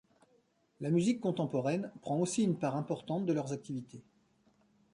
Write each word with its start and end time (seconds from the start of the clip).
La 0.79 0.89
musique 0.89 1.19
contemporaine 1.21 1.91
prend 2.01 2.17
aussi 2.19 2.41
une 2.43 2.57
part 2.57 2.75
importante 2.75 3.27
de 3.27 3.33
leurs 3.33 3.53
activités. 3.53 4.01